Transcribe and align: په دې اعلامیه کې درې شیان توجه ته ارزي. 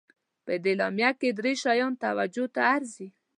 په 0.45 0.53
دې 0.63 0.71
اعلامیه 0.73 1.09
کې 1.19 1.29
درې 1.39 1.53
شیان 1.63 1.93
توجه 2.03 2.45
ته 2.55 2.61
ارزي. 2.75 3.07